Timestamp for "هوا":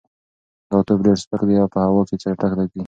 1.85-2.01